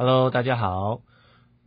[0.00, 1.00] Hello，大家好。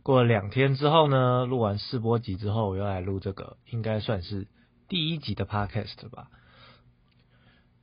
[0.02, 4.48] 过了两天之后呢，录完试播集之后，我又来录这个，应该算是
[4.88, 6.28] 第一集的 Podcast 吧。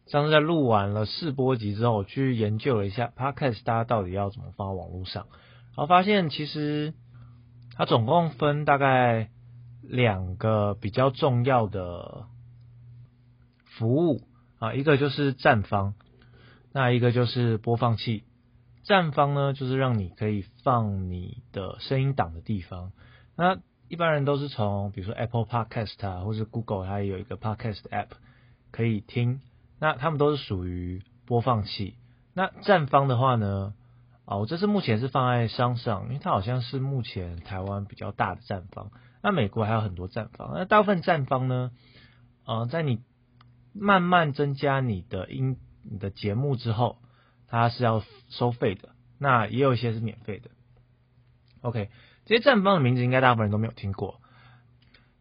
[0.08, 5.28] 上次在录完了试播集之后，我去研究了一下 Podcast，大家到底要怎么放到网络上，
[5.68, 6.96] 然后发现其实
[7.76, 9.30] 它总共分大概
[9.84, 12.26] 两个比较重要的
[13.66, 14.24] 服务
[14.58, 15.94] 啊，一个就是站方，
[16.74, 18.24] 那一个就是播放器。
[18.90, 22.92] 站方呢，就是让你可以放你的声音档的地方。
[23.36, 28.08] 那一般人都是从比如说 Apple Podcast 啊，或是 Google，它有一个 Podcast App
[28.72, 29.42] 可以听。
[29.80, 31.98] 那他们都是属于播放器。
[32.34, 33.76] 那站方的话呢，
[34.26, 38.90] 啊，我这次目前是放在商上，因为它好像是目前台湾比较大的站方。
[39.22, 40.50] 那美国还有很多站方。
[40.56, 41.70] 那大部分站方呢，
[42.44, 43.04] 呃，在你
[43.72, 46.98] 慢慢增加你的音、你的节目之后。
[47.50, 50.50] 它是要收费的，那也有一些是免费的。
[51.62, 51.90] OK，
[52.26, 54.22] 这些站方的名字应该大部分人都没有听过，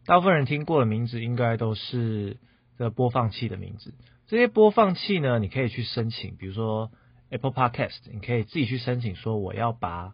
[0.04, 2.38] 大部分人听过的名字应该都是
[2.76, 3.94] 这播放器的名字。
[4.26, 6.92] 这些播放器呢，你可以去申请，比如说
[7.30, 10.12] Apple Podcast，你可以自己去申请说我要把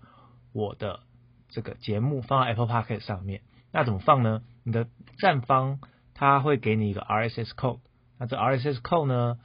[0.53, 1.01] 我的
[1.49, 3.43] 这个节目放到 Apple Podcast 上面。
[3.73, 4.43] 那怎么放呢？
[4.63, 4.87] 你的
[5.19, 5.81] 站方
[6.15, 7.81] 他会给你一个 RSS code，
[8.19, 9.39] 那这 RSS code 呢？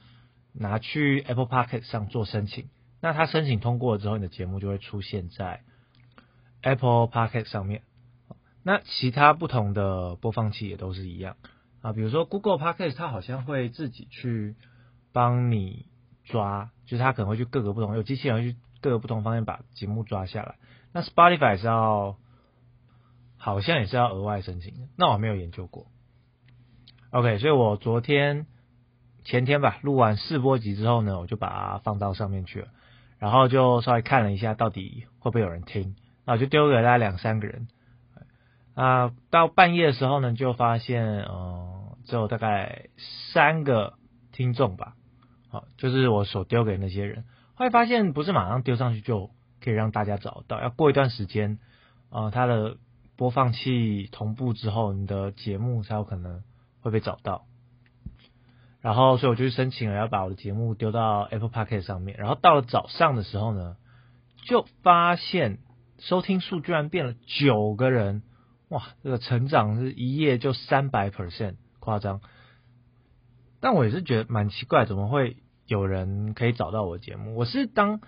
[0.52, 2.68] 拿去 Apple Podcast 上做申请，
[3.00, 5.62] 那他申请通过了之后，你的节目就会出现在
[6.62, 7.82] Apple Podcast 上面。
[8.62, 11.36] 那其他不同的播放器也都是一样
[11.80, 14.56] 啊，比如说 Google Podcast，它好像会自己去
[15.12, 15.86] 帮你
[16.24, 20.56] 抓，就是它可能会去各个不同有机器人会去各个不同方面把节目抓下来。
[20.92, 22.18] 那 Spotify 是要
[23.36, 25.86] 好像也是要额外申请的，那我没有研究过。
[27.10, 28.46] OK，所以我昨天。
[29.24, 32.68] 前天吧，录完试播集之后呢，我就把它放到上面去了，
[33.18, 37.68] 然后就稍微看了一下，到底会不会有人听，那我就丢给大概两三个人，
[38.74, 42.86] 啊，到半夜的时候呢，就发现，嗯，只有大概
[43.32, 43.94] 三个
[44.32, 44.94] 听众吧，
[45.48, 47.24] 好，就是我所丢给那些人，
[47.54, 49.30] 后来发现不是马上丢上去就
[49.62, 51.58] 可以让大家找到，要过一段时间，
[52.08, 52.78] 啊，它的
[53.16, 56.42] 播放器同步之后，你的节目才有可能
[56.80, 57.44] 会被找到。
[58.82, 62.16] 然后，所以我就去申请了，要把我的节目丢到 Apple Podcast 上面。
[62.16, 63.76] 然后到了早上的时候呢，
[64.46, 65.58] 就发现
[65.98, 68.22] 收听数居然变了九个人，
[68.70, 72.22] 哇，这个成长是一夜就三百 percent，夸张。
[73.60, 75.36] 但我也是觉得蛮奇怪，怎么会
[75.66, 77.36] 有人可以找到我的节目？
[77.36, 78.00] 我是当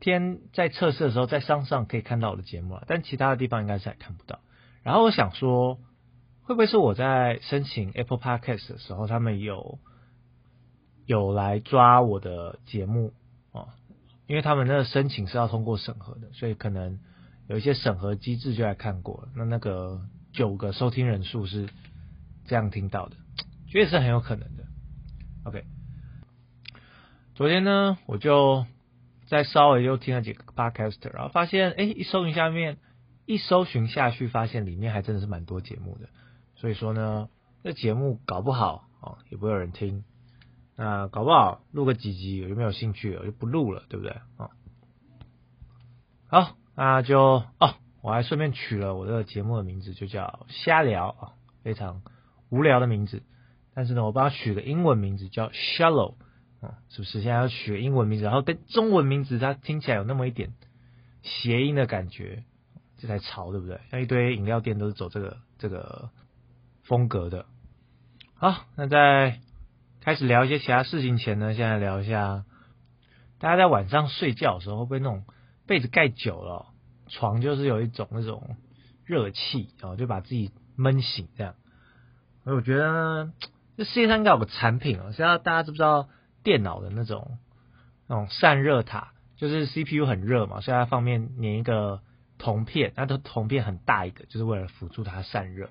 [0.00, 4.40] 天在测试的时候，在商上可以看到我的节目了，但其他的地方应该是还看不到。
[4.82, 5.76] 然后我想说，
[6.42, 9.78] 会不会是我在申请 Apple Podcast 的时候，他们有？
[11.08, 13.14] 有来抓我的节目
[13.52, 13.72] 啊，
[14.26, 16.98] 因为他们那个申请是要通过审核的，所以可能
[17.46, 19.28] 有一些审核机制就来看过了。
[19.34, 20.02] 那那个
[20.34, 21.70] 九个收听人数是
[22.44, 23.16] 这样听到的，
[23.72, 24.64] 觉得是很有可能的。
[25.44, 25.64] OK，
[27.34, 28.66] 昨天呢，我就
[29.28, 32.76] 再稍微又听了几个 Podcaster，然后发现，哎，一搜寻下面，
[33.24, 36.10] 一搜寻下去，发现里面还真的是蛮多节目的。
[36.56, 37.30] 所以说呢，
[37.64, 40.04] 这节目搞不好哦，也不会有人听。
[40.80, 43.16] 那搞不好录个几集，有没有兴趣？
[43.16, 44.12] 我就不录了，对不对？
[44.36, 44.50] 啊，
[46.28, 51.32] 好，那就哦，我还顺便取了我这个节目的名字，就叫瞎聊啊，
[51.64, 52.02] 非常
[52.48, 53.24] 无聊的名字。
[53.74, 56.14] 但是呢，我帮他取个英文名字叫 Shallow，
[56.60, 57.22] 啊，是不是？
[57.22, 60.52] 现在要取个英文名字，然后跟中文名字它听起来有那么一点
[61.22, 62.44] 谐音的感觉，
[62.98, 63.80] 这才潮，对不对？
[63.90, 66.10] 像一堆饮料店都是走这个这个
[66.84, 67.46] 风格的。
[68.36, 69.40] 好，那在。
[70.08, 72.46] 开始聊一些其他事情前呢，现在聊一下，
[73.38, 75.26] 大家在晚上睡觉的时候会不会那种
[75.66, 76.68] 被子盖久了，
[77.08, 78.56] 床就是有一种那种
[79.04, 81.56] 热气，然后就把自己闷醒这样。
[82.42, 83.34] 所以我觉得呢，
[83.76, 86.08] 这世界上应该有个产品啊，现在大家知不知道
[86.42, 87.36] 电脑的那种
[88.06, 92.00] 那种散热塔，就是 CPU 很热嘛，所以它方面粘一个
[92.38, 95.68] 铜片，那的铜片很大一个，就是为了辅助它散热。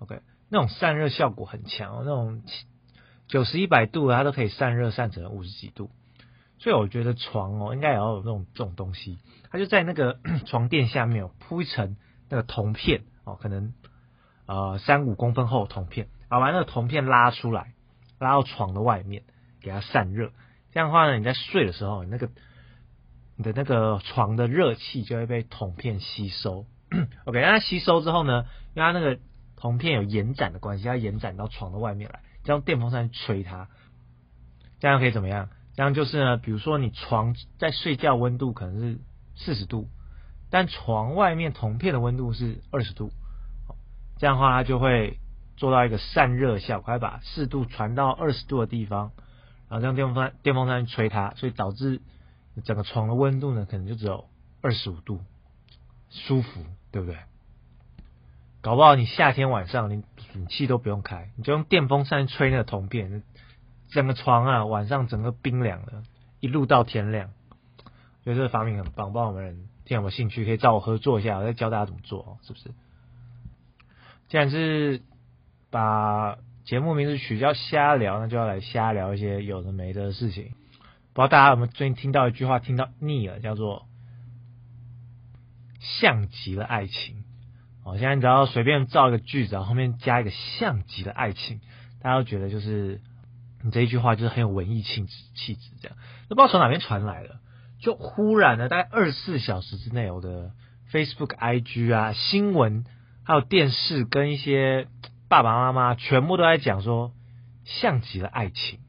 [0.00, 2.42] OK，那种散热效果很强，那种。
[3.28, 5.90] 九十一百度，它都可以散热散成五十几度，
[6.58, 9.18] 所以我觉得床哦，应该也要有那种这种东西，
[9.50, 11.96] 它就在那个 床垫下面铺一层
[12.28, 13.72] 那个铜片哦，可能
[14.46, 17.72] 呃三五公分厚铜片，把那个铜片拉出来，
[18.18, 19.24] 拉到床的外面
[19.60, 20.30] 给它散热，
[20.72, 22.30] 这样的话呢，你在睡的时候，你那个
[23.36, 26.64] 你的那个床的热气就会被铜片吸收。
[27.26, 29.18] OK，那它吸收之后呢，因为它那个
[29.56, 32.20] 铜片有延展的关系，它延展到床的外面来。
[32.52, 33.68] 用电风扇吹它，
[34.80, 35.48] 这样可以怎么样？
[35.74, 38.98] 这样就是呢，比如说你床在睡觉温度可能是
[39.36, 39.88] 四十度，
[40.48, 43.10] 但床外面铜片的温度是二十度，
[44.18, 45.18] 这样的话它就会
[45.56, 49.12] 做到一个散热效果，把湿度传到二十度的地方，
[49.68, 52.00] 然后用电风扇电风扇吹它，所以导致
[52.64, 54.24] 整个床的温度呢可能就只有
[54.62, 55.20] 二十五度，
[56.08, 57.18] 舒服，对不对？
[58.66, 60.02] 搞不好你夏天晚上你
[60.34, 63.22] 冷气都不用开，你就用电风扇吹那个铜片，
[63.90, 66.02] 整个床啊晚上整个冰凉了，
[66.40, 67.30] 一路到天亮。
[68.24, 72.74] 觉得这个发明很棒，帮我们人听有没有兴趣可以找我合作一下，我再教大家怎么做，是不是？
[74.26, 75.00] 既然是
[75.70, 80.54] 把节目名字取叫瞎聊，那就要来瞎聊一些有的没的事情。
[81.12, 83.86] 不知道大家有没有最近听到一句话，听到腻了，叫做
[85.78, 87.22] “像极了爱情”。
[87.86, 91.60] 哦，现在只要随便造一个句子，然后后面加一个“像极了爱情”，
[92.02, 93.00] 大家都觉得就是
[93.62, 95.96] 你这一句话就是很有文艺气质气质，这样
[96.28, 97.38] 都不知道从哪边传来的。
[97.78, 100.50] 就忽然呢，大概二十四小时之内，我的
[100.90, 102.84] Facebook、IG 啊、新闻
[103.22, 104.88] 还有电视跟一些
[105.28, 107.12] 爸爸妈妈全部都在讲说，
[107.64, 108.80] 像极了爱情。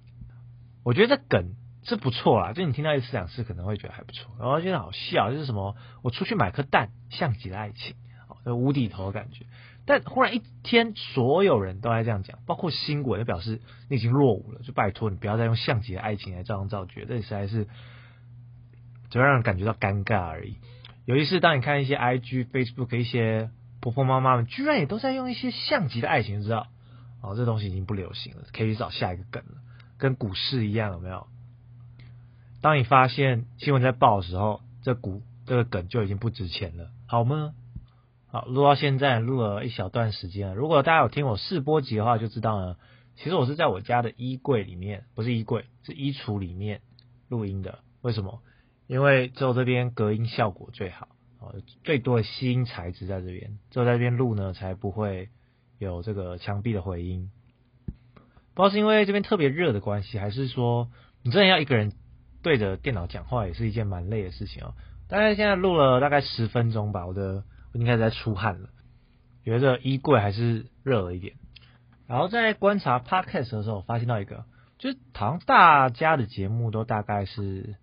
[0.84, 1.54] 我觉得这梗
[1.84, 7.96] 是不错啦，就你听到一次两次可能会觉得还不错，然后觉得好笑，就是什么我出去买颗蛋，像极了爱情，
[8.46, 9.46] 无底头的感觉。
[9.86, 17.68] 但忽然一天，所有人都在这样讲，包括新闻，就表示你已经落伍了，就拜托你不要再用像极的爱情来造样造句，这实在是。
[19.10, 20.58] 只会让人感觉到尴尬而已。
[21.06, 23.50] 尤其是当你看一些 IG、Facebook 一些
[23.80, 26.68] 婆婆妈妈们，居然也都在用一些像极的爱情，知道？
[27.22, 29.62] 哦，这东西已经不流行了，可以去找下一个梗了。
[29.98, 31.26] 跟股市一样，有没有？
[32.62, 37.54] 当你发现新闻在报的时候，这股这个梗就已经不值钱了，好吗？
[38.30, 40.56] 好，录到现在录了一小段时间了。
[40.56, 42.76] 如果大家有听我试播集的话，就知道呢。
[43.16, 46.82] 其实我是在我家的衣柜里面，不是衣柜，是衣橱里面
[47.30, 47.80] 录音的。
[48.02, 48.42] 为什么？
[48.86, 51.08] 因为只有这边隔音效果最好，
[51.40, 55.30] 哦，最多的吸音材质在这边，只有在这边录呢，才不会
[55.80, 57.32] 有这个墙壁的回音。
[58.54, 60.90] 不知道是因为这边特别热的关系，还是说
[61.24, 61.94] 你真的要一个人
[62.44, 64.74] 对着电脑讲话，也是一件蛮累的事情哦。
[65.08, 68.70] 大概现在录了大概十分钟吧，我的我已经开始在出汗了，
[69.44, 71.36] 觉得衣柜还是热了一点。
[72.08, 74.46] 然后在观察 podcast 的时候，发现到一个，
[74.78, 77.76] 就是好像大家的节目都大概是。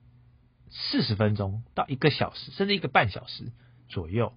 [0.76, 3.52] 四十分钟到一个小时，甚至一个半小时
[3.88, 4.32] 左右。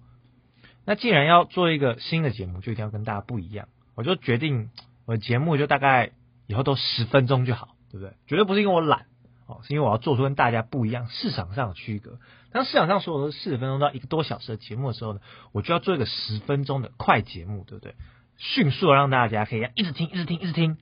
[0.84, 3.66] 那既然要做一个新的节目，就一定要跟大家不一样。
[3.96, 4.70] 我就决定，
[5.04, 6.12] 我的节目就大概
[6.46, 8.14] 以后都十分钟就好，对不对？
[8.28, 9.06] 绝对不是因为我懒
[9.48, 12.20] 哦，是因为我要做出跟大家不一样市场上的区隔。
[12.52, 15.20] 当市场上所有都四十分钟到一个多小时的节目的时候呢，
[15.52, 17.94] 我就要做一个十分钟的快节目，对不对？
[18.36, 20.76] 迅速的让大家可以一直听，一直听，一直听，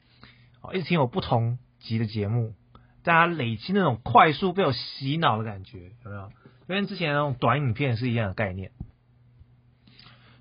[0.62, 2.54] 哦，一直听我不同级的节目。
[3.04, 6.32] 大家累积那种快速被我洗脑的感觉，有没有？
[6.66, 8.72] 跟之前那种短影片是一样的概念。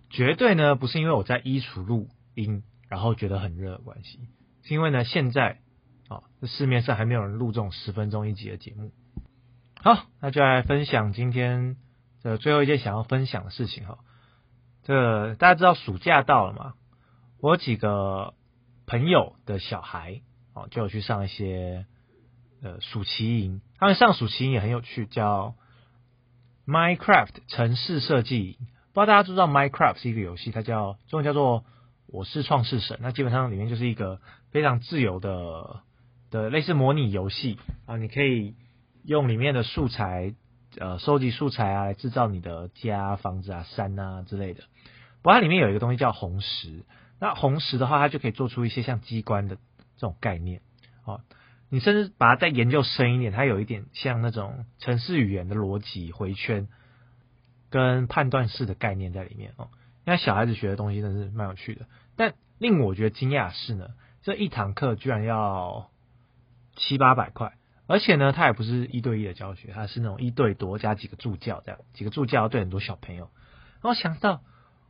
[0.10, 4.20] 绝对呢不是因为我在衣橱录音，然后觉得很热的关系，
[4.64, 5.60] 是因为呢现在
[6.08, 8.92] 啊，这市面上还没有人录这种十分钟一集的节目。
[9.82, 11.78] 好，那就来分享今天
[12.24, 14.00] 的最后一件想要分享的事情哈。
[14.84, 16.74] 这大家知道暑假到了嘛？
[17.42, 18.34] 我有几个
[18.86, 20.22] 朋友的小孩
[20.54, 21.86] 哦，就有去上一些。
[22.64, 25.54] 呃，暑期营，他们上暑期营也很有趣，叫
[26.66, 28.58] Minecraft 城市设计。
[28.94, 31.64] 不知道大家知不知道 Minecraft 是一个游戏，它叫中文叫做
[32.08, 32.98] 我是创世神。
[33.02, 35.82] 那基本上里面就是一个非常自由的
[36.36, 38.56] 的类似模拟游戏啊，你可以
[39.06, 40.36] 用里面的素材
[40.78, 44.64] 呃收集素材啊来制造你的家、房子啊、山啊之类的。
[45.22, 46.84] 不过它里面有一个东西叫红石，
[47.22, 50.60] 那红石的话，它就可以做出一些像机关的这种概念
[51.06, 51.22] 啊。
[51.70, 56.68] 你甚至把它再研究深一点，它有一点像那种程式语言的逻辑回圈
[57.70, 59.70] 跟判断式的概念在里面哦。
[60.06, 61.86] 那小孩子学的东西真是蛮有趣的。
[62.18, 63.88] 但令我觉得惊讶是呢，
[64.22, 65.90] 这一堂课居然要
[66.76, 67.54] 七八百块，
[67.88, 73.30] 而且呢，它也不是一对一的教学，它是那种一对多加几个助教这样，几个助教对很多小朋友。
[73.82, 74.42] 然后想到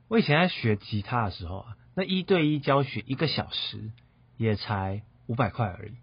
[0.07, 3.91] 我以前在学吉他的时候啊，那一对一教学一个小时
[4.37, 5.93] 也才五百块而已。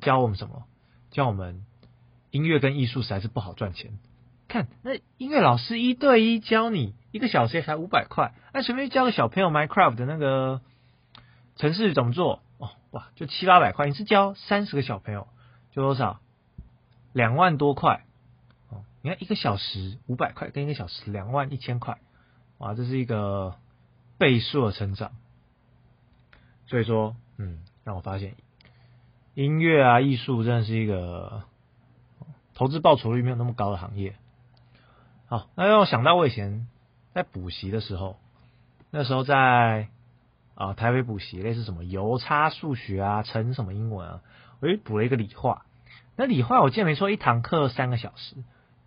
[0.00, 0.64] 教我们什么？
[1.10, 1.64] 教我们
[2.30, 3.98] 音乐跟艺术实在是不好赚钱。
[4.46, 10.60] 看那音乐老师一对一教你一个小时也才五百块，那随便教个小朋友 Minecraft 的那个
[11.56, 12.42] 城市怎么做？
[12.90, 13.86] 哇，就七八百块。
[13.86, 15.28] 你是教三十个小朋友，
[15.72, 16.20] 就多少？
[17.12, 18.04] 两万多块。
[18.68, 21.98] 哦，你看一个小时五百块，跟一个小时两万一千块，
[22.58, 23.56] 哇，这是一个
[24.18, 25.12] 倍数的成长。
[26.66, 28.34] 所以说，嗯，让我发现。
[29.34, 31.44] 音乐啊，艺术真的是一个
[32.54, 34.16] 投资报酬率没有那么高的行业。
[35.26, 36.66] 好，那让我想到我以前
[37.14, 38.18] 在补习的时候，
[38.90, 39.88] 那时候在
[40.60, 44.20] 啊台北补习，类似什么邮差数学啊，乘什么英文啊，
[44.60, 45.64] 我又补了一个理化。
[46.16, 48.36] 那理化我记得没错，一堂课三个小时，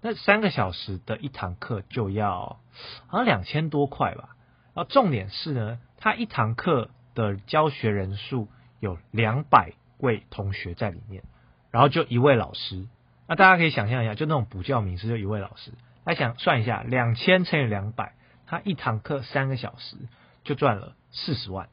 [0.02, 2.60] 那三个小时的一堂课就要
[3.08, 4.36] 好像两千多块吧。
[4.76, 8.50] 然后重点是呢，他一堂课的教学人数
[8.80, 11.24] 有两百位同学在里面，
[11.72, 12.88] 然后就一位老师。
[13.28, 15.72] 那大家可以想象一下，就那种补教名师就一位老师。
[16.06, 18.14] 他想算一下，两千乘以两百，
[18.46, 19.98] 他一堂课三个小时
[20.44, 21.70] 就赚了四十万，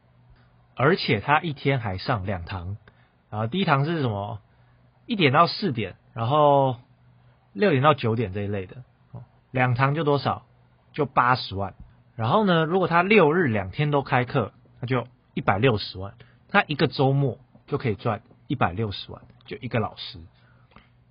[0.76, 2.76] 而且他一天还上两堂。
[3.30, 4.40] 啊，第一堂是什么？
[5.06, 6.76] 一点到四点，然后
[7.52, 8.84] 六点到九点这一类的，
[9.50, 10.46] 两堂就多少？
[10.92, 11.74] 就八十万。
[12.16, 16.14] 然后呢，如果他六日两天都开课，那就一百六十万。
[16.48, 20.18] 他一个周末就可以赚一百六十万，就一个老师。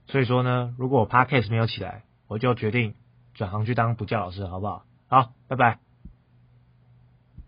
[0.07, 2.95] 所以说呢，如果我 Podcast 没有起来，我就决定
[3.33, 4.85] 转行去当补教老师，好不好？
[5.07, 5.88] 好，拜拜。